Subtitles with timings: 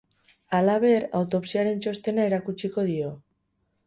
[0.59, 3.13] Halaber, autopsiaren txostena erakutsiko dio.